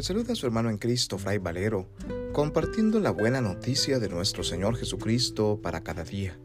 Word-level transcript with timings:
Le 0.00 0.04
saluda 0.04 0.32
a 0.32 0.34
su 0.34 0.46
hermano 0.46 0.70
en 0.70 0.78
Cristo, 0.78 1.18
Fray 1.18 1.36
Valero, 1.36 1.86
compartiendo 2.32 3.00
la 3.00 3.10
buena 3.10 3.42
noticia 3.42 3.98
de 3.98 4.08
nuestro 4.08 4.42
Señor 4.42 4.78
Jesucristo 4.78 5.60
para 5.62 5.82
cada 5.82 6.04
día. 6.04 6.38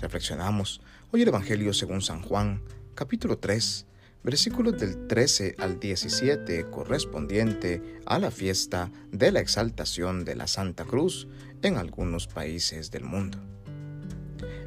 Reflexionamos 0.00 0.80
hoy 1.12 1.22
el 1.22 1.28
Evangelio 1.28 1.72
según 1.72 2.02
San 2.02 2.20
Juan, 2.20 2.64
capítulo 2.96 3.38
3, 3.38 3.86
versículos 4.24 4.76
del 4.76 5.06
13 5.06 5.54
al 5.58 5.78
17, 5.78 6.68
correspondiente 6.68 8.00
a 8.06 8.18
la 8.18 8.32
fiesta 8.32 8.90
de 9.12 9.30
la 9.30 9.38
exaltación 9.38 10.24
de 10.24 10.34
la 10.34 10.48
Santa 10.48 10.84
Cruz 10.84 11.28
en 11.62 11.76
algunos 11.76 12.26
países 12.26 12.90
del 12.90 13.04
mundo. 13.04 13.38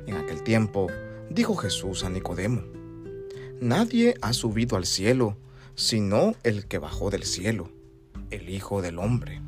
En 0.07 0.15
aquel 0.15 0.43
tiempo, 0.43 0.87
dijo 1.29 1.57
Jesús 1.57 2.05
a 2.05 2.09
Nicodemo, 2.09 2.63
Nadie 3.59 4.15
ha 4.21 4.31
subido 4.31 4.77
al 4.77 4.85
cielo, 4.85 5.35
sino 5.75 6.35
el 6.43 6.67
que 6.67 6.77
bajó 6.77 7.09
del 7.09 7.25
cielo 7.25 7.82
el 8.35 8.49
Hijo 8.49 8.81
del 8.81 8.99
Hombre. 8.99 9.41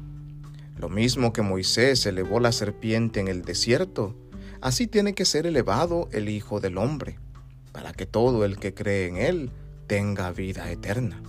Lo 0.78 0.90
mismo 0.90 1.34
que 1.34 1.42
Moisés 1.42 2.06
elevó 2.06 2.40
la 2.40 2.52
serpiente 2.52 3.20
en 3.20 3.28
el 3.28 3.44
desierto, 3.44 4.16
así 4.62 4.88
tiene 4.88 5.14
que 5.14 5.26
ser 5.26 5.48
elevado 5.48 6.10
el 6.12 6.30
Hijo 6.30 6.60
del 6.60 6.78
Hombre, 6.78 7.18
para 7.72 7.94
que 7.94 8.06
todo 8.06 8.46
el 8.46 8.58
que 8.58 8.74
cree 8.74 9.08
en 9.08 9.18
Él 9.18 9.52
tenga 9.88 10.32
vida 10.32 10.70
eterna. 10.72 11.22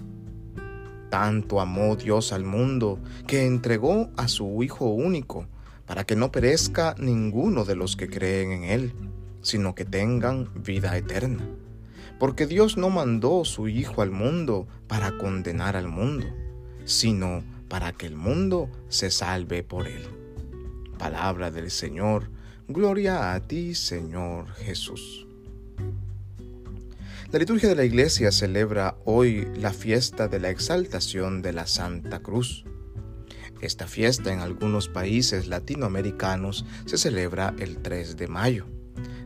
Tanto 1.10 1.60
amó 1.60 1.96
Dios 1.96 2.32
al 2.32 2.44
mundo 2.44 2.98
que 3.26 3.46
entregó 3.46 4.10
a 4.16 4.28
su 4.28 4.62
Hijo 4.62 4.86
único, 4.86 5.46
para 5.86 6.04
que 6.04 6.16
no 6.16 6.32
perezca 6.32 6.96
ninguno 6.98 7.64
de 7.64 7.76
los 7.76 7.96
que 7.96 8.08
creen 8.08 8.50
en 8.50 8.64
Él, 8.64 8.92
sino 9.42 9.76
que 9.76 9.84
tengan 9.84 10.50
vida 10.64 10.96
eterna. 10.96 11.48
Porque 12.18 12.46
Dios 12.46 12.76
no 12.76 12.90
mandó 12.90 13.44
su 13.44 13.68
Hijo 13.68 14.02
al 14.02 14.10
mundo 14.10 14.66
para 14.88 15.16
condenar 15.18 15.76
al 15.76 15.86
mundo, 15.86 16.26
sino 16.84 17.44
para 17.68 17.92
que 17.92 18.06
el 18.06 18.16
mundo 18.16 18.70
se 18.88 19.10
salve 19.10 19.62
por 19.62 19.86
él. 19.86 20.06
Palabra 20.98 21.50
del 21.50 21.70
Señor, 21.70 22.30
gloria 22.68 23.34
a 23.34 23.40
ti 23.40 23.74
Señor 23.74 24.48
Jesús. 24.54 25.26
La 27.32 27.40
liturgia 27.40 27.68
de 27.68 27.74
la 27.74 27.84
iglesia 27.84 28.30
celebra 28.30 28.96
hoy 29.04 29.48
la 29.56 29.72
fiesta 29.72 30.28
de 30.28 30.38
la 30.38 30.50
exaltación 30.50 31.42
de 31.42 31.52
la 31.52 31.66
Santa 31.66 32.20
Cruz. 32.20 32.64
Esta 33.60 33.86
fiesta 33.86 34.32
en 34.32 34.40
algunos 34.40 34.88
países 34.88 35.48
latinoamericanos 35.48 36.64
se 36.84 36.98
celebra 36.98 37.54
el 37.58 37.78
3 37.78 38.16
de 38.16 38.28
mayo. 38.28 38.75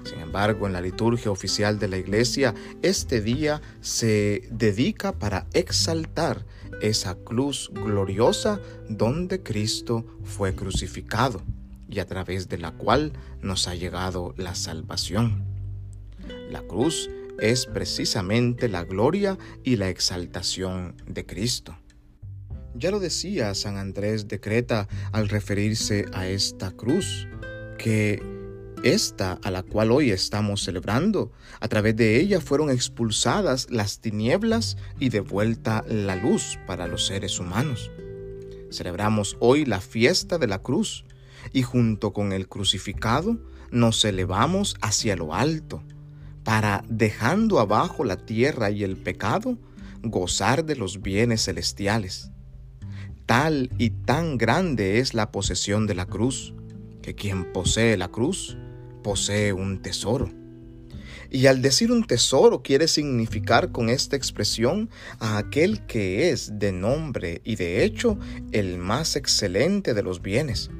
Sin 0.04 0.20
embargo, 0.20 0.66
en 0.66 0.72
la 0.72 0.80
liturgia 0.80 1.30
oficial 1.30 1.78
de 1.78 1.88
la 1.88 1.98
Iglesia, 1.98 2.54
este 2.82 3.20
día 3.20 3.60
se 3.80 4.48
dedica 4.50 5.12
para 5.12 5.46
exaltar 5.52 6.44
esa 6.80 7.14
cruz 7.16 7.70
gloriosa 7.74 8.60
donde 8.88 9.42
Cristo 9.42 10.04
fue 10.24 10.54
crucificado 10.54 11.42
y 11.88 11.98
a 11.98 12.06
través 12.06 12.48
de 12.48 12.58
la 12.58 12.72
cual 12.72 13.12
nos 13.42 13.68
ha 13.68 13.74
llegado 13.74 14.34
la 14.36 14.54
salvación. 14.54 15.44
La 16.50 16.62
cruz 16.62 17.10
es 17.38 17.66
precisamente 17.66 18.68
la 18.68 18.84
gloria 18.84 19.38
y 19.64 19.76
la 19.76 19.88
exaltación 19.88 20.94
de 21.06 21.26
Cristo. 21.26 21.76
Ya 22.74 22.90
lo 22.90 23.00
decía 23.00 23.54
San 23.54 23.76
Andrés 23.76 24.28
de 24.28 24.40
Creta 24.40 24.88
al 25.12 25.28
referirse 25.28 26.06
a 26.12 26.28
esta 26.28 26.70
cruz, 26.70 27.26
que 27.78 28.39
esta 28.82 29.38
a 29.42 29.50
la 29.50 29.62
cual 29.62 29.90
hoy 29.90 30.10
estamos 30.10 30.62
celebrando. 30.62 31.32
A 31.60 31.68
través 31.68 31.96
de 31.96 32.20
ella 32.20 32.40
fueron 32.40 32.70
expulsadas 32.70 33.68
las 33.70 34.00
tinieblas 34.00 34.76
y 34.98 35.10
devuelta 35.10 35.84
la 35.88 36.16
luz 36.16 36.58
para 36.66 36.86
los 36.86 37.06
seres 37.06 37.38
humanos. 37.38 37.90
Celebramos 38.70 39.36
hoy 39.40 39.64
la 39.64 39.80
fiesta 39.80 40.38
de 40.38 40.46
la 40.46 40.60
cruz 40.60 41.04
y 41.52 41.62
junto 41.62 42.12
con 42.12 42.32
el 42.32 42.48
crucificado 42.48 43.38
nos 43.70 44.04
elevamos 44.04 44.76
hacia 44.80 45.16
lo 45.16 45.34
alto 45.34 45.82
para, 46.44 46.84
dejando 46.88 47.60
abajo 47.60 48.04
la 48.04 48.16
tierra 48.16 48.70
y 48.70 48.82
el 48.82 48.96
pecado, 48.96 49.58
gozar 50.02 50.64
de 50.64 50.76
los 50.76 51.02
bienes 51.02 51.44
celestiales. 51.44 52.30
Tal 53.26 53.70
y 53.78 53.90
tan 53.90 54.38
grande 54.38 54.98
es 54.98 55.14
la 55.14 55.30
posesión 55.30 55.86
de 55.86 55.94
la 55.94 56.06
cruz, 56.06 56.54
que 57.02 57.14
quien 57.14 57.52
posee 57.52 57.96
la 57.96 58.08
cruz 58.08 58.56
posee 59.03 59.53
un 59.53 59.83
tesoro. 59.83 60.31
Y 61.31 61.47
al 61.47 61.62
decir 61.62 61.93
un 61.93 62.05
tesoro 62.05 62.62
quiere 62.62 62.88
significar 62.88 63.71
con 63.71 63.88
esta 63.88 64.16
expresión 64.16 64.91
a 65.21 65.38
aquel 65.38 65.87
que 65.87 66.31
es 66.31 66.59
de 66.59 66.72
nombre 66.72 67.41
y 67.44 67.55
de 67.55 67.84
hecho 67.84 68.19
el 68.50 68.78
más 68.78 69.15
excelente 69.15 69.94
de 69.94 70.03
los 70.03 70.22
bienes, 70.22 70.71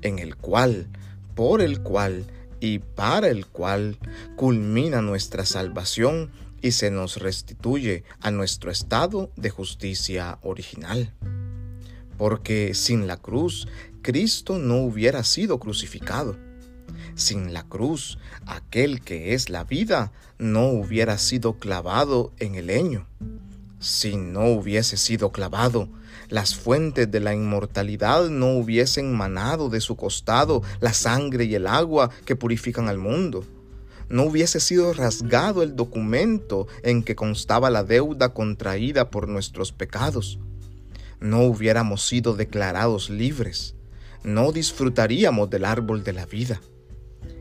en 0.00 0.18
el 0.18 0.36
cual, 0.36 0.88
por 1.34 1.60
el 1.60 1.82
cual 1.82 2.24
y 2.60 2.78
para 2.78 3.28
el 3.28 3.46
cual 3.46 3.98
culmina 4.36 5.02
nuestra 5.02 5.44
salvación 5.44 6.30
y 6.62 6.72
se 6.72 6.90
nos 6.90 7.18
restituye 7.18 8.04
a 8.20 8.30
nuestro 8.30 8.70
estado 8.70 9.30
de 9.36 9.50
justicia 9.50 10.38
original. 10.42 11.12
Porque 12.16 12.72
sin 12.72 13.06
la 13.06 13.18
cruz, 13.18 13.68
Cristo 14.00 14.58
no 14.58 14.78
hubiera 14.78 15.24
sido 15.24 15.58
crucificado 15.58 16.36
sin 17.14 17.52
la 17.52 17.64
cruz, 17.64 18.18
aquel 18.46 19.00
que 19.00 19.34
es 19.34 19.50
la 19.50 19.64
vida 19.64 20.12
no 20.38 20.68
hubiera 20.68 21.18
sido 21.18 21.54
clavado 21.54 22.32
en 22.38 22.54
el 22.54 22.68
leño. 22.68 23.06
Si 23.78 24.16
no 24.16 24.46
hubiese 24.46 24.96
sido 24.96 25.32
clavado, 25.32 25.88
las 26.28 26.54
fuentes 26.54 27.10
de 27.10 27.20
la 27.20 27.34
inmortalidad 27.34 28.28
no 28.28 28.52
hubiesen 28.54 29.14
manado 29.14 29.68
de 29.68 29.80
su 29.80 29.96
costado 29.96 30.62
la 30.80 30.92
sangre 30.92 31.44
y 31.44 31.54
el 31.54 31.66
agua 31.66 32.10
que 32.24 32.36
purifican 32.36 32.88
al 32.88 32.98
mundo. 32.98 33.44
No 34.08 34.24
hubiese 34.24 34.60
sido 34.60 34.92
rasgado 34.92 35.62
el 35.62 35.76
documento 35.76 36.66
en 36.82 37.02
que 37.02 37.14
constaba 37.14 37.70
la 37.70 37.84
deuda 37.84 38.34
contraída 38.34 39.10
por 39.10 39.28
nuestros 39.28 39.72
pecados. 39.72 40.38
No 41.20 41.42
hubiéramos 41.42 42.06
sido 42.06 42.34
declarados 42.34 43.10
libres. 43.10 43.74
No 44.24 44.52
disfrutaríamos 44.52 45.48
del 45.50 45.64
árbol 45.64 46.02
de 46.02 46.12
la 46.12 46.26
vida 46.26 46.60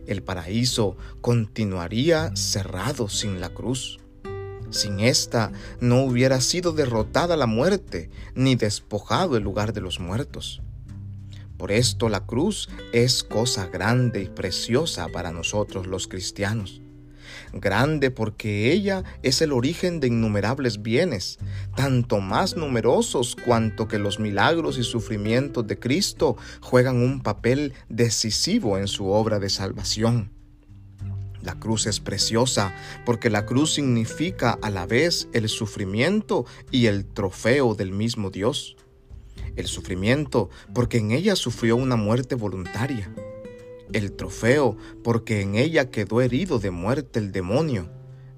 el 0.09 0.23
paraíso 0.23 0.97
continuaría 1.21 2.35
cerrado 2.35 3.07
sin 3.09 3.39
la 3.39 3.49
cruz. 3.49 3.99
Sin 4.69 4.99
esta 4.99 5.51
no 5.79 6.03
hubiera 6.03 6.41
sido 6.41 6.73
derrotada 6.73 7.37
la 7.37 7.47
muerte, 7.47 8.09
ni 8.35 8.55
despojado 8.55 9.37
el 9.37 9.43
lugar 9.43 9.73
de 9.73 9.81
los 9.81 9.99
muertos. 9.99 10.61
Por 11.57 11.71
esto 11.71 12.09
la 12.09 12.25
cruz 12.25 12.69
es 12.93 13.23
cosa 13.23 13.67
grande 13.67 14.21
y 14.21 14.29
preciosa 14.29 15.07
para 15.07 15.31
nosotros 15.31 15.87
los 15.87 16.07
cristianos 16.07 16.81
grande 17.53 18.11
porque 18.11 18.71
ella 18.71 19.03
es 19.23 19.41
el 19.41 19.51
origen 19.51 19.99
de 19.99 20.07
innumerables 20.07 20.81
bienes, 20.81 21.39
tanto 21.75 22.19
más 22.19 22.55
numerosos 22.55 23.35
cuanto 23.35 23.87
que 23.87 23.99
los 23.99 24.19
milagros 24.19 24.77
y 24.77 24.83
sufrimientos 24.83 25.67
de 25.67 25.79
Cristo 25.79 26.37
juegan 26.61 26.97
un 26.97 27.21
papel 27.21 27.73
decisivo 27.89 28.77
en 28.77 28.87
su 28.87 29.07
obra 29.09 29.39
de 29.39 29.49
salvación. 29.49 30.31
La 31.41 31.55
cruz 31.55 31.85
es 31.85 31.99
preciosa 31.99 32.73
porque 33.05 33.29
la 33.29 33.45
cruz 33.45 33.73
significa 33.73 34.57
a 34.61 34.69
la 34.69 34.85
vez 34.85 35.29
el 35.33 35.47
sufrimiento 35.47 36.45
y 36.69 36.87
el 36.87 37.05
trofeo 37.05 37.75
del 37.75 37.91
mismo 37.91 38.29
Dios. 38.29 38.75
El 39.55 39.67
sufrimiento 39.67 40.49
porque 40.73 40.97
en 40.97 41.11
ella 41.11 41.35
sufrió 41.35 41.77
una 41.77 41.95
muerte 41.95 42.35
voluntaria 42.35 43.09
el 43.93 44.11
trofeo, 44.11 44.77
porque 45.03 45.41
en 45.41 45.55
ella 45.55 45.89
quedó 45.89 46.21
herido 46.21 46.59
de 46.59 46.71
muerte 46.71 47.19
el 47.19 47.31
demonio, 47.31 47.89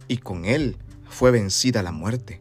y 0.08 0.18
con 0.18 0.46
él 0.46 0.78
fue 1.10 1.32
vencida 1.32 1.84
la 1.84 1.92
muerte. 1.92 2.40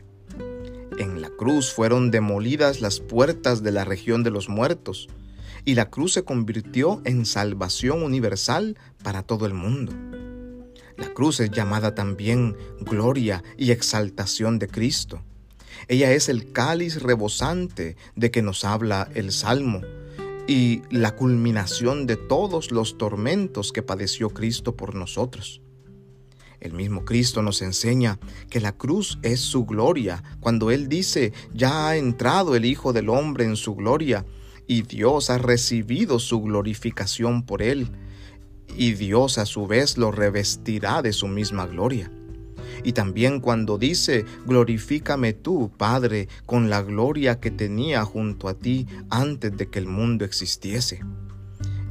En 0.98 1.20
la 1.20 1.30
cruz 1.30 1.72
fueron 1.72 2.10
demolidas 2.10 2.80
las 2.80 3.00
puertas 3.00 3.62
de 3.62 3.72
la 3.72 3.84
región 3.84 4.22
de 4.22 4.30
los 4.30 4.48
muertos, 4.48 5.08
y 5.64 5.74
la 5.74 5.90
cruz 5.90 6.12
se 6.12 6.24
convirtió 6.24 7.02
en 7.04 7.26
salvación 7.26 8.02
universal 8.02 8.78
para 9.02 9.22
todo 9.22 9.46
el 9.46 9.54
mundo. 9.54 9.92
La 10.96 11.08
cruz 11.14 11.40
es 11.40 11.50
llamada 11.50 11.94
también 11.94 12.56
gloria 12.80 13.42
y 13.56 13.70
exaltación 13.70 14.58
de 14.58 14.68
Cristo. 14.68 15.22
Ella 15.88 16.12
es 16.12 16.28
el 16.28 16.52
cáliz 16.52 17.02
rebosante 17.02 17.96
de 18.14 18.30
que 18.30 18.42
nos 18.42 18.64
habla 18.64 19.08
el 19.14 19.32
Salmo, 19.32 19.80
y 20.50 20.82
la 20.90 21.14
culminación 21.14 22.08
de 22.08 22.16
todos 22.16 22.72
los 22.72 22.98
tormentos 22.98 23.70
que 23.70 23.84
padeció 23.84 24.30
Cristo 24.30 24.74
por 24.74 24.96
nosotros. 24.96 25.62
El 26.58 26.72
mismo 26.72 27.04
Cristo 27.04 27.40
nos 27.40 27.62
enseña 27.62 28.18
que 28.50 28.58
la 28.58 28.72
cruz 28.72 29.20
es 29.22 29.38
su 29.38 29.64
gloria 29.64 30.24
cuando 30.40 30.72
Él 30.72 30.88
dice, 30.88 31.32
ya 31.54 31.86
ha 31.86 31.96
entrado 31.96 32.56
el 32.56 32.64
Hijo 32.64 32.92
del 32.92 33.10
Hombre 33.10 33.44
en 33.44 33.54
su 33.54 33.76
gloria 33.76 34.26
y 34.66 34.82
Dios 34.82 35.30
ha 35.30 35.38
recibido 35.38 36.18
su 36.18 36.40
glorificación 36.40 37.46
por 37.46 37.62
Él 37.62 37.88
y 38.76 38.94
Dios 38.94 39.38
a 39.38 39.46
su 39.46 39.68
vez 39.68 39.98
lo 39.98 40.10
revestirá 40.10 41.00
de 41.00 41.12
su 41.12 41.28
misma 41.28 41.66
gloria. 41.66 42.10
Y 42.84 42.92
también 42.92 43.40
cuando 43.40 43.78
dice, 43.78 44.24
glorifícame 44.46 45.32
tú, 45.32 45.70
Padre, 45.76 46.28
con 46.46 46.70
la 46.70 46.82
gloria 46.82 47.40
que 47.40 47.50
tenía 47.50 48.04
junto 48.04 48.48
a 48.48 48.54
ti 48.54 48.86
antes 49.10 49.56
de 49.56 49.68
que 49.68 49.78
el 49.78 49.86
mundo 49.86 50.24
existiese. 50.24 51.00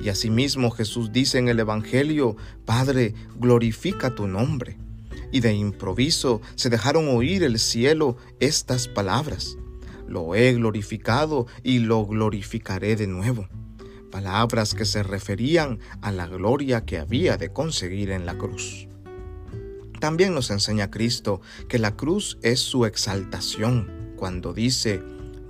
Y 0.01 0.09
asimismo 0.09 0.71
Jesús 0.71 1.11
dice 1.11 1.37
en 1.39 1.49
el 1.49 1.59
Evangelio, 1.59 2.37
Padre, 2.65 3.13
glorifica 3.35 4.15
tu 4.15 4.27
nombre. 4.27 4.77
Y 5.31 5.41
de 5.41 5.53
improviso 5.53 6.41
se 6.55 6.69
dejaron 6.69 7.07
oír 7.09 7.43
el 7.43 7.59
cielo 7.59 8.17
estas 8.39 8.87
palabras. 8.87 9.57
Lo 10.07 10.33
he 10.33 10.53
glorificado 10.53 11.45
y 11.63 11.79
lo 11.79 12.05
glorificaré 12.05 12.95
de 12.95 13.07
nuevo. 13.07 13.47
Palabras 14.09 14.73
que 14.73 14.85
se 14.85 15.03
referían 15.03 15.79
a 16.01 16.11
la 16.11 16.25
gloria 16.25 16.83
que 16.83 16.97
había 16.97 17.37
de 17.37 17.53
conseguir 17.53 18.09
en 18.09 18.25
la 18.25 18.35
cruz. 18.35 18.88
También 19.99 20.33
nos 20.33 20.49
enseña 20.49 20.89
Cristo 20.89 21.41
que 21.67 21.79
la 21.79 21.95
cruz 21.95 22.37
es 22.41 22.59
su 22.59 22.85
exaltación 22.85 24.13
cuando 24.15 24.53
dice, 24.53 25.01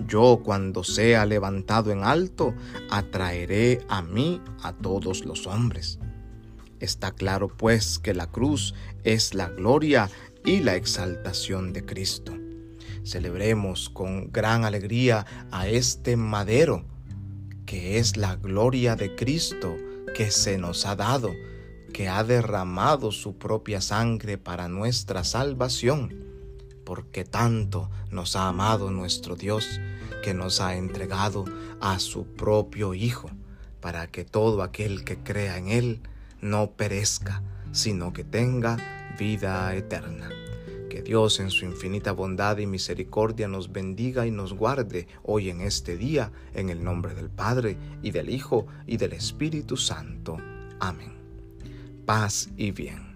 yo 0.07 0.41
cuando 0.43 0.83
sea 0.83 1.25
levantado 1.25 1.91
en 1.91 2.03
alto, 2.03 2.53
atraeré 2.89 3.81
a 3.89 4.01
mí 4.01 4.41
a 4.63 4.73
todos 4.73 5.25
los 5.25 5.45
hombres. 5.45 5.99
Está 6.79 7.11
claro 7.11 7.49
pues 7.49 7.99
que 7.99 8.13
la 8.13 8.27
cruz 8.27 8.73
es 9.03 9.33
la 9.33 9.49
gloria 9.49 10.09
y 10.45 10.61
la 10.61 10.75
exaltación 10.75 11.73
de 11.73 11.85
Cristo. 11.85 12.33
Celebremos 13.03 13.89
con 13.89 14.31
gran 14.31 14.65
alegría 14.65 15.25
a 15.51 15.67
este 15.67 16.15
madero, 16.15 16.85
que 17.65 17.99
es 17.99 18.17
la 18.17 18.35
gloria 18.35 18.95
de 18.95 19.15
Cristo 19.15 19.75
que 20.15 20.31
se 20.31 20.57
nos 20.57 20.85
ha 20.85 20.95
dado, 20.95 21.29
que 21.91 22.09
ha 22.09 22.23
derramado 22.23 23.11
su 23.11 23.37
propia 23.37 23.81
sangre 23.81 24.37
para 24.37 24.67
nuestra 24.67 25.23
salvación 25.23 26.29
porque 26.89 27.23
tanto 27.23 27.87
nos 28.09 28.35
ha 28.35 28.47
amado 28.47 28.89
nuestro 28.89 29.35
Dios, 29.35 29.79
que 30.23 30.33
nos 30.33 30.59
ha 30.59 30.75
entregado 30.75 31.45
a 31.79 31.99
su 31.99 32.25
propio 32.25 32.95
Hijo, 32.95 33.29
para 33.79 34.07
que 34.07 34.25
todo 34.25 34.63
aquel 34.63 35.03
que 35.03 35.19
crea 35.19 35.59
en 35.59 35.67
Él 35.67 36.01
no 36.41 36.71
perezca, 36.71 37.43
sino 37.73 38.11
que 38.11 38.23
tenga 38.23 38.77
vida 39.19 39.75
eterna. 39.75 40.29
Que 40.89 41.03
Dios 41.03 41.39
en 41.39 41.51
su 41.51 41.65
infinita 41.65 42.11
bondad 42.11 42.57
y 42.57 42.65
misericordia 42.65 43.47
nos 43.47 43.71
bendiga 43.71 44.25
y 44.25 44.31
nos 44.31 44.53
guarde 44.53 45.07
hoy 45.21 45.51
en 45.51 45.61
este 45.61 45.95
día, 45.95 46.31
en 46.55 46.69
el 46.69 46.83
nombre 46.83 47.13
del 47.13 47.29
Padre, 47.29 47.77
y 48.01 48.09
del 48.09 48.31
Hijo, 48.31 48.65
y 48.87 48.97
del 48.97 49.13
Espíritu 49.13 49.77
Santo. 49.77 50.37
Amén. 50.79 51.18
Paz 52.09 52.49
y 52.57 52.71
bien. 52.71 53.08